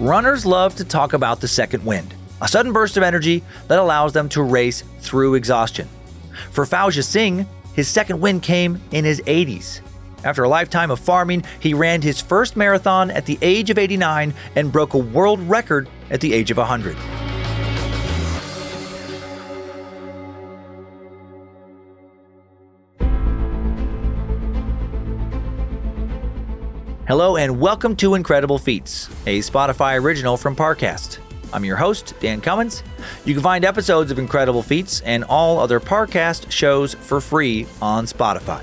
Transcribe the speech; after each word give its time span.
Runners 0.00 0.46
love 0.46 0.76
to 0.76 0.84
talk 0.86 1.12
about 1.12 1.42
the 1.42 1.46
second 1.46 1.84
wind, 1.84 2.14
a 2.40 2.48
sudden 2.48 2.72
burst 2.72 2.96
of 2.96 3.02
energy 3.02 3.44
that 3.68 3.78
allows 3.78 4.14
them 4.14 4.30
to 4.30 4.42
race 4.42 4.82
through 5.00 5.34
exhaustion. 5.34 5.86
For 6.52 6.64
Fauja 6.64 7.04
Singh, 7.04 7.46
his 7.74 7.86
second 7.86 8.18
win 8.18 8.40
came 8.40 8.80
in 8.92 9.04
his 9.04 9.20
80s. 9.20 9.82
After 10.24 10.42
a 10.42 10.48
lifetime 10.48 10.90
of 10.90 11.00
farming, 11.00 11.44
he 11.60 11.74
ran 11.74 12.00
his 12.00 12.18
first 12.18 12.56
marathon 12.56 13.10
at 13.10 13.26
the 13.26 13.38
age 13.42 13.68
of 13.68 13.76
89 13.76 14.32
and 14.56 14.72
broke 14.72 14.94
a 14.94 14.98
world 14.98 15.38
record 15.40 15.86
at 16.08 16.22
the 16.22 16.32
age 16.32 16.50
of 16.50 16.56
100. 16.56 16.96
Hello 27.10 27.36
and 27.36 27.58
welcome 27.58 27.96
to 27.96 28.14
Incredible 28.14 28.56
Feats, 28.56 29.08
a 29.26 29.40
Spotify 29.40 30.00
original 30.00 30.36
from 30.36 30.54
Parcast. 30.54 31.18
I'm 31.52 31.64
your 31.64 31.76
host, 31.76 32.14
Dan 32.20 32.40
Cummins. 32.40 32.84
You 33.24 33.34
can 33.34 33.42
find 33.42 33.64
episodes 33.64 34.12
of 34.12 34.20
Incredible 34.20 34.62
Feats 34.62 35.00
and 35.00 35.24
all 35.24 35.58
other 35.58 35.80
Parcast 35.80 36.52
shows 36.52 36.94
for 36.94 37.20
free 37.20 37.66
on 37.82 38.04
Spotify. 38.04 38.62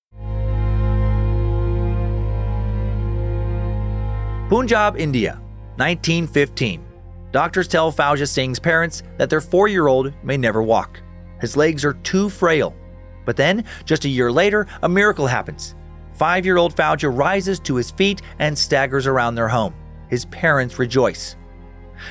Punjab, 4.51 4.97
India, 4.97 5.39
1915. 5.77 6.83
Doctors 7.31 7.69
tell 7.69 7.89
Fauja 7.89 8.27
Singh's 8.27 8.59
parents 8.59 9.01
that 9.17 9.29
their 9.29 9.39
four 9.39 9.69
year 9.69 9.87
old 9.87 10.11
may 10.25 10.35
never 10.35 10.61
walk. 10.61 10.99
His 11.39 11.55
legs 11.55 11.85
are 11.85 11.93
too 11.93 12.27
frail. 12.27 12.75
But 13.23 13.37
then, 13.37 13.63
just 13.85 14.03
a 14.03 14.09
year 14.09 14.29
later, 14.29 14.67
a 14.83 14.89
miracle 14.89 15.25
happens. 15.25 15.75
Five 16.15 16.45
year 16.45 16.57
old 16.57 16.75
Fauja 16.75 17.09
rises 17.17 17.61
to 17.61 17.75
his 17.75 17.91
feet 17.91 18.23
and 18.39 18.57
staggers 18.57 19.07
around 19.07 19.35
their 19.35 19.47
home. 19.47 19.73
His 20.09 20.25
parents 20.25 20.77
rejoice. 20.77 21.37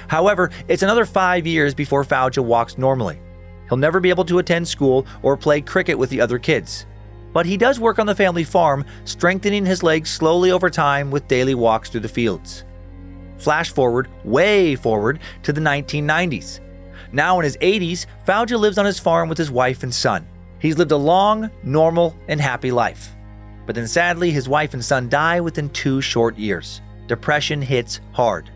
However, 0.08 0.50
it's 0.66 0.82
another 0.82 1.04
five 1.04 1.46
years 1.46 1.74
before 1.74 2.04
Fauja 2.04 2.42
walks 2.42 2.78
normally. 2.78 3.20
He'll 3.68 3.76
never 3.76 4.00
be 4.00 4.08
able 4.08 4.24
to 4.24 4.38
attend 4.38 4.66
school 4.66 5.06
or 5.20 5.36
play 5.36 5.60
cricket 5.60 5.98
with 5.98 6.08
the 6.08 6.22
other 6.22 6.38
kids. 6.38 6.86
But 7.32 7.46
he 7.46 7.56
does 7.56 7.78
work 7.78 7.98
on 7.98 8.06
the 8.06 8.14
family 8.14 8.44
farm, 8.44 8.84
strengthening 9.04 9.64
his 9.64 9.82
legs 9.82 10.10
slowly 10.10 10.50
over 10.50 10.70
time 10.70 11.10
with 11.10 11.28
daily 11.28 11.54
walks 11.54 11.88
through 11.88 12.00
the 12.00 12.08
fields. 12.08 12.64
Flash 13.38 13.72
forward, 13.72 14.08
way 14.24 14.76
forward, 14.76 15.20
to 15.42 15.52
the 15.52 15.60
1990s. 15.60 16.60
Now 17.12 17.38
in 17.38 17.44
his 17.44 17.56
80s, 17.58 18.06
Fauja 18.26 18.58
lives 18.58 18.78
on 18.78 18.86
his 18.86 18.98
farm 18.98 19.28
with 19.28 19.38
his 19.38 19.50
wife 19.50 19.82
and 19.82 19.94
son. 19.94 20.26
He's 20.58 20.76
lived 20.76 20.92
a 20.92 20.96
long, 20.96 21.50
normal, 21.62 22.14
and 22.28 22.40
happy 22.40 22.70
life. 22.70 23.14
But 23.66 23.74
then 23.74 23.86
sadly, 23.86 24.30
his 24.30 24.48
wife 24.48 24.74
and 24.74 24.84
son 24.84 25.08
die 25.08 25.40
within 25.40 25.70
two 25.70 26.00
short 26.00 26.36
years. 26.36 26.82
Depression 27.06 27.62
hits 27.62 28.00
hard. 28.12 28.50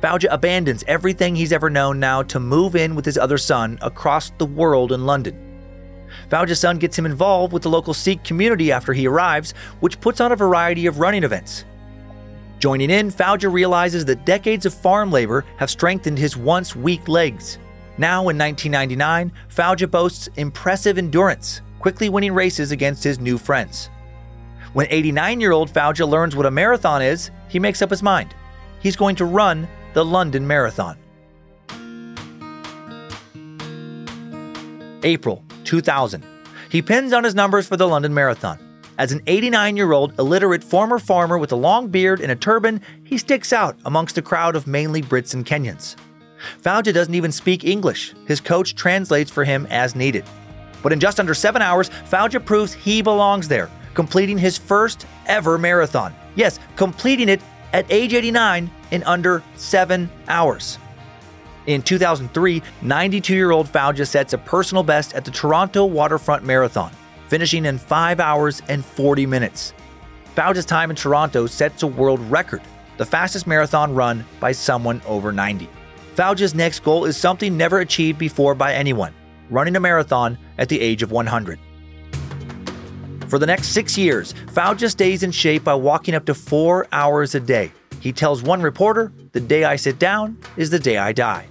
Fauja 0.00 0.28
abandons 0.30 0.82
everything 0.88 1.36
he's 1.36 1.52
ever 1.52 1.70
known 1.70 2.00
now 2.00 2.22
to 2.24 2.40
move 2.40 2.74
in 2.74 2.96
with 2.96 3.04
his 3.04 3.18
other 3.18 3.38
son 3.38 3.78
across 3.82 4.30
the 4.38 4.46
world 4.46 4.92
in 4.92 5.06
London. 5.06 5.51
Fauja's 6.30 6.60
son 6.60 6.78
gets 6.78 6.98
him 6.98 7.06
involved 7.06 7.52
with 7.52 7.62
the 7.62 7.70
local 7.70 7.94
Sikh 7.94 8.24
community 8.24 8.72
after 8.72 8.92
he 8.92 9.06
arrives, 9.06 9.52
which 9.80 10.00
puts 10.00 10.20
on 10.20 10.32
a 10.32 10.36
variety 10.36 10.86
of 10.86 10.98
running 10.98 11.24
events. 11.24 11.64
Joining 12.58 12.90
in, 12.90 13.10
Fauja 13.10 13.52
realizes 13.52 14.04
that 14.04 14.24
decades 14.24 14.66
of 14.66 14.72
farm 14.72 15.10
labor 15.10 15.44
have 15.56 15.68
strengthened 15.70 16.18
his 16.18 16.36
once 16.36 16.76
weak 16.76 17.08
legs. 17.08 17.58
Now, 17.98 18.28
in 18.28 18.38
1999, 18.38 19.32
Fauja 19.48 19.90
boasts 19.90 20.28
impressive 20.36 20.96
endurance, 20.96 21.60
quickly 21.80 22.08
winning 22.08 22.32
races 22.32 22.70
against 22.70 23.02
his 23.02 23.18
new 23.18 23.36
friends. 23.36 23.90
When 24.72 24.86
89 24.90 25.40
year 25.40 25.52
old 25.52 25.70
Fauja 25.70 26.08
learns 26.08 26.36
what 26.36 26.46
a 26.46 26.50
marathon 26.50 27.02
is, 27.02 27.30
he 27.48 27.58
makes 27.58 27.82
up 27.82 27.90
his 27.90 28.02
mind. 28.02 28.34
He's 28.80 28.96
going 28.96 29.16
to 29.16 29.24
run 29.24 29.68
the 29.92 30.04
London 30.04 30.46
Marathon. 30.46 30.96
April 35.04 35.42
2000. 35.64 36.24
He 36.68 36.82
pins 36.82 37.12
on 37.12 37.24
his 37.24 37.34
numbers 37.34 37.66
for 37.66 37.76
the 37.76 37.88
London 37.88 38.14
Marathon. 38.14 38.58
As 38.98 39.12
an 39.12 39.22
89 39.26 39.76
year 39.76 39.92
old 39.92 40.18
illiterate 40.18 40.62
former 40.62 40.98
farmer 40.98 41.38
with 41.38 41.52
a 41.52 41.56
long 41.56 41.88
beard 41.88 42.20
and 42.20 42.30
a 42.30 42.36
turban, 42.36 42.80
he 43.04 43.18
sticks 43.18 43.52
out 43.52 43.76
amongst 43.84 44.18
a 44.18 44.22
crowd 44.22 44.54
of 44.54 44.66
mainly 44.66 45.02
Brits 45.02 45.34
and 45.34 45.46
Kenyans. 45.46 45.96
Fauja 46.62 46.92
doesn't 46.92 47.14
even 47.14 47.32
speak 47.32 47.64
English. 47.64 48.14
His 48.26 48.40
coach 48.40 48.74
translates 48.74 49.30
for 49.30 49.44
him 49.44 49.66
as 49.70 49.94
needed. 49.94 50.24
But 50.82 50.92
in 50.92 51.00
just 51.00 51.20
under 51.20 51.34
seven 51.34 51.62
hours, 51.62 51.90
Fauja 52.10 52.44
proves 52.44 52.72
he 52.72 53.02
belongs 53.02 53.48
there, 53.48 53.70
completing 53.94 54.38
his 54.38 54.58
first 54.58 55.06
ever 55.26 55.56
marathon. 55.58 56.14
Yes, 56.34 56.58
completing 56.76 57.28
it 57.28 57.40
at 57.72 57.90
age 57.90 58.14
89 58.14 58.70
in 58.90 59.02
under 59.04 59.42
seven 59.56 60.10
hours. 60.28 60.78
In 61.66 61.82
2003, 61.82 62.62
92 62.82 63.34
year 63.34 63.52
old 63.52 63.68
Fauja 63.68 64.06
sets 64.06 64.32
a 64.32 64.38
personal 64.38 64.82
best 64.82 65.14
at 65.14 65.24
the 65.24 65.30
Toronto 65.30 65.84
Waterfront 65.84 66.44
Marathon, 66.44 66.90
finishing 67.28 67.66
in 67.66 67.78
5 67.78 68.18
hours 68.18 68.62
and 68.68 68.84
40 68.84 69.26
minutes. 69.26 69.72
Fauja's 70.34 70.66
time 70.66 70.90
in 70.90 70.96
Toronto 70.96 71.46
sets 71.46 71.82
a 71.82 71.86
world 71.86 72.20
record, 72.30 72.62
the 72.96 73.06
fastest 73.06 73.46
marathon 73.46 73.94
run 73.94 74.24
by 74.40 74.50
someone 74.50 75.00
over 75.06 75.30
90. 75.30 75.68
Fauja's 76.16 76.54
next 76.54 76.82
goal 76.82 77.04
is 77.04 77.16
something 77.16 77.56
never 77.56 77.80
achieved 77.80 78.18
before 78.18 78.54
by 78.54 78.74
anyone 78.74 79.14
running 79.50 79.76
a 79.76 79.80
marathon 79.80 80.38
at 80.56 80.68
the 80.68 80.80
age 80.80 81.02
of 81.02 81.12
100. 81.12 81.58
For 83.28 83.38
the 83.38 83.46
next 83.46 83.68
six 83.68 83.96
years, 83.98 84.34
Fauja 84.46 84.90
stays 84.90 85.22
in 85.22 85.30
shape 85.30 85.64
by 85.64 85.74
walking 85.74 86.14
up 86.14 86.24
to 86.24 86.34
four 86.34 86.86
hours 86.90 87.34
a 87.34 87.40
day. 87.40 87.70
He 88.00 88.12
tells 88.12 88.42
one 88.42 88.62
reporter, 88.62 89.12
The 89.32 89.40
day 89.40 89.64
I 89.64 89.76
sit 89.76 89.98
down 89.98 90.38
is 90.56 90.70
the 90.70 90.78
day 90.78 90.96
I 90.96 91.12
die. 91.12 91.48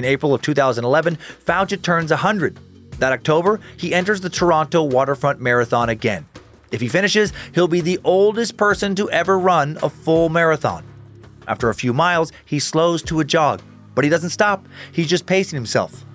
In 0.00 0.06
April 0.06 0.32
of 0.32 0.40
2011, 0.40 1.18
Fauja 1.44 1.82
turns 1.82 2.10
100. 2.10 2.58
That 3.00 3.12
October, 3.12 3.60
he 3.76 3.92
enters 3.92 4.22
the 4.22 4.30
Toronto 4.30 4.82
Waterfront 4.82 5.42
Marathon 5.42 5.90
again. 5.90 6.26
If 6.70 6.80
he 6.80 6.88
finishes, 6.88 7.34
he'll 7.54 7.68
be 7.68 7.82
the 7.82 8.00
oldest 8.02 8.56
person 8.56 8.94
to 8.94 9.10
ever 9.10 9.38
run 9.38 9.78
a 9.82 9.90
full 9.90 10.30
marathon. 10.30 10.86
After 11.46 11.68
a 11.68 11.74
few 11.74 11.92
miles, 11.92 12.32
he 12.46 12.58
slows 12.58 13.02
to 13.02 13.20
a 13.20 13.26
jog, 13.26 13.60
but 13.94 14.04
he 14.04 14.08
doesn't 14.08 14.30
stop. 14.30 14.66
He's 14.90 15.06
just 15.06 15.26
pacing 15.26 15.58
himself. 15.58 16.06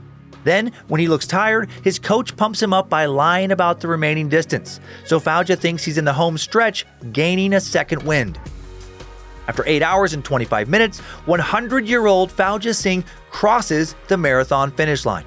Then, 0.45 0.71
when 0.87 0.99
he 0.99 1.07
looks 1.07 1.27
tired, 1.27 1.69
his 1.83 1.99
coach 1.99 2.35
pumps 2.35 2.63
him 2.63 2.73
up 2.73 2.89
by 2.89 3.05
lying 3.05 3.51
about 3.51 3.81
the 3.81 3.87
remaining 3.87 4.29
distance. 4.29 4.79
So 5.05 5.19
Fauja 5.19 5.59
thinks 5.59 5.83
he's 5.83 5.99
in 5.99 6.05
the 6.05 6.13
home 6.13 6.39
stretch, 6.39 6.87
gaining 7.11 7.53
a 7.53 7.59
second 7.59 8.01
wind. 8.01 8.39
After 9.47 9.63
8 9.65 9.81
hours 9.81 10.13
and 10.13 10.23
25 10.23 10.69
minutes, 10.69 10.99
100 10.99 11.87
year 11.87 12.05
old 12.07 12.31
Fauja 12.31 12.73
Singh 12.73 13.03
crosses 13.29 13.95
the 14.07 14.17
marathon 14.17 14.71
finish 14.71 15.05
line. 15.05 15.25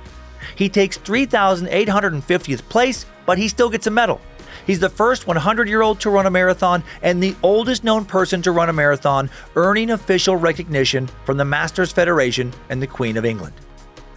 He 0.57 0.69
takes 0.69 0.99
3,850th 0.99 2.69
place, 2.69 3.07
but 3.27 3.39
he 3.39 3.49
still 3.49 3.71
gets 3.71 3.87
a 3.87 3.91
medal. 3.91 4.21
He's 4.67 4.81
the 4.81 4.91
first 4.91 5.27
100 5.27 5.69
year 5.69 5.83
old 5.83 6.01
to 6.01 6.11
run 6.11 6.27
a 6.27 6.31
marathon 6.31 6.83
and 7.01 7.23
the 7.23 7.35
oldest 7.43 7.85
known 7.85 8.05
person 8.05 8.43
to 8.43 8.51
run 8.51 8.69
a 8.69 8.73
marathon, 8.73 9.31
earning 9.57 9.91
official 9.91 10.37
recognition 10.37 11.09
from 11.25 11.37
the 11.37 11.45
Masters 11.45 11.93
Federation 11.93 12.53
and 12.69 12.83
the 12.83 12.87
Queen 12.87 13.17
of 13.17 13.25
England. 13.25 13.55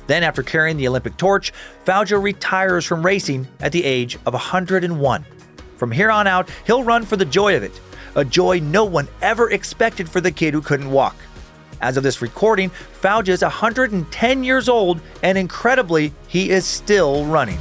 Then, 0.08 0.24
after 0.24 0.44
carrying 0.44 0.78
the 0.78 0.88
Olympic 0.88 1.16
torch, 1.16 1.54
Fauja 1.86 2.22
retires 2.22 2.86
from 2.86 3.06
racing 3.06 3.48
at 3.62 3.72
the 3.72 3.86
age 3.86 4.18
of 4.26 4.34
101. 4.34 5.26
From 5.78 5.92
here 5.92 6.12
on 6.12 6.28
out, 6.28 6.50
he'll 6.66 6.84
run 6.84 7.06
for 7.06 7.16
the 7.16 7.24
joy 7.24 7.56
of 7.56 7.64
it, 7.64 7.80
a 8.16 8.26
joy 8.26 8.60
no 8.60 8.86
one 8.86 9.08
ever 9.22 9.50
expected 9.52 10.10
for 10.10 10.22
the 10.22 10.32
kid 10.32 10.54
who 10.54 10.62
couldn't 10.62 10.92
walk. 10.92 11.16
As 11.82 11.98
of 11.98 12.04
this 12.04 12.22
recording, 12.22 12.70
Fauja 13.02 13.30
is 13.30 13.42
110 13.42 14.44
years 14.44 14.70
old, 14.70 15.02
and 15.24 15.38
incredibly, 15.38 16.14
he 16.28 16.50
is 16.52 16.66
still 16.66 17.26
running. 17.26 17.60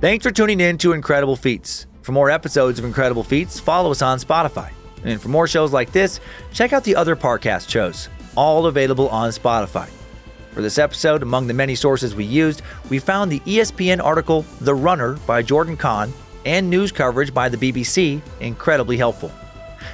Thanks 0.00 0.24
for 0.24 0.30
tuning 0.30 0.60
in 0.60 0.78
to 0.78 0.92
Incredible 0.92 1.36
Feats. 1.36 1.86
For 2.00 2.12
more 2.12 2.30
episodes 2.30 2.78
of 2.78 2.86
Incredible 2.86 3.22
Feats, 3.22 3.60
follow 3.60 3.90
us 3.90 4.00
on 4.00 4.18
Spotify. 4.18 4.72
And 5.04 5.20
for 5.20 5.28
more 5.28 5.46
shows 5.46 5.72
like 5.72 5.92
this, 5.92 6.20
check 6.52 6.72
out 6.72 6.84
the 6.84 6.96
other 6.96 7.14
Parcast 7.14 7.68
shows. 7.68 8.08
all 8.36 8.66
available 8.66 9.08
on 9.08 9.30
Spotify. 9.30 9.88
For 10.52 10.62
this 10.62 10.78
episode, 10.78 11.22
among 11.22 11.46
the 11.46 11.54
many 11.54 11.76
sources 11.76 12.14
we 12.14 12.24
used, 12.24 12.62
we 12.88 12.98
found 12.98 13.30
the 13.30 13.40
ESPN 13.40 14.02
article 14.02 14.44
The 14.60 14.74
Runner 14.74 15.14
by 15.26 15.42
Jordan 15.42 15.76
Kahn 15.76 16.12
and 16.44 16.68
news 16.68 16.90
coverage 16.90 17.32
by 17.32 17.48
the 17.48 17.56
BBC 17.56 18.20
incredibly 18.40 18.96
helpful. 18.96 19.30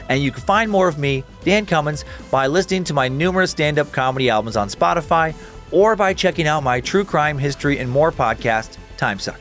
And 0.08 0.22
you 0.22 0.30
can 0.30 0.40
find 0.42 0.70
more 0.70 0.88
of 0.88 0.98
me, 0.98 1.24
Dan 1.44 1.66
Cummins, 1.66 2.06
by 2.30 2.46
listening 2.46 2.84
to 2.84 2.94
my 2.94 3.06
numerous 3.08 3.50
stand 3.50 3.78
up 3.78 3.92
comedy 3.92 4.30
albums 4.30 4.56
on 4.56 4.68
Spotify 4.68 5.34
or 5.70 5.94
by 5.94 6.14
checking 6.14 6.46
out 6.46 6.62
my 6.62 6.80
true 6.80 7.04
crime, 7.04 7.36
history, 7.36 7.78
and 7.78 7.90
more 7.90 8.10
podcast, 8.10 8.78
Timesuck, 8.96 9.38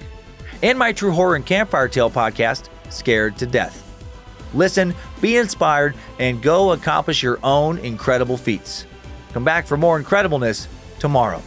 and 0.64 0.78
my 0.78 0.92
true 0.92 1.12
horror 1.12 1.36
and 1.36 1.46
campfire 1.46 1.88
tale 1.88 2.12
podcast, 2.12 2.68
Scared 2.90 3.38
to 3.38 3.46
Death. 3.46 3.84
Listen, 4.54 4.94
be 5.22 5.38
inspired, 5.38 5.96
and 6.20 6.42
go 6.42 6.72
accomplish 6.72 7.24
your 7.24 7.40
own 7.42 7.78
incredible 7.78 8.38
feats. 8.38 8.86
Come 9.34 9.44
back 9.44 9.68
for 9.68 9.78
more 9.78 10.02
incredibleness 10.02 10.68
tomorrow. 11.00 11.42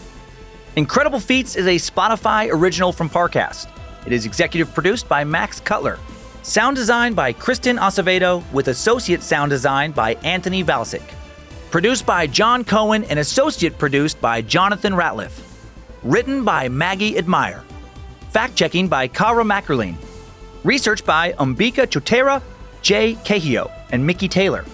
Incredible 0.76 1.20
Feats 1.20 1.56
is 1.56 1.66
a 1.66 1.76
Spotify 1.76 2.48
original 2.52 2.92
from 2.92 3.10
Parcast. 3.10 3.68
It 4.06 4.12
is 4.12 4.26
executive 4.26 4.72
produced 4.72 5.08
by 5.08 5.24
Max 5.24 5.60
Cutler. 5.60 5.98
Sound 6.42 6.76
design 6.76 7.14
by 7.14 7.32
Kristen 7.32 7.76
Acevedo 7.76 8.42
with 8.52 8.68
associate 8.68 9.22
sound 9.22 9.50
design 9.50 9.92
by 9.92 10.14
Anthony 10.22 10.62
Valsic. 10.64 11.02
Produced 11.70 12.06
by 12.06 12.26
John 12.26 12.64
Cohen 12.64 13.04
and 13.04 13.18
associate 13.18 13.76
produced 13.76 14.20
by 14.20 14.40
Jonathan 14.40 14.94
Ratliff. 14.94 15.42
Written 16.02 16.44
by 16.44 16.68
Maggie 16.68 17.18
Admire. 17.18 17.64
Fact 18.30 18.54
checking 18.54 18.88
by 18.88 19.08
Kara 19.08 19.44
Mackerline. 19.44 19.96
Research 20.64 21.04
by 21.04 21.32
Umbika 21.32 21.86
Chotera, 21.86 22.42
Jay 22.82 23.14
Cahio, 23.24 23.70
and 23.90 24.06
Mickey 24.06 24.28
Taylor. 24.28 24.64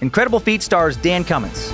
Incredible 0.00 0.40
Feat 0.40 0.62
stars 0.62 0.96
Dan 0.96 1.24
Cummins. 1.24 1.72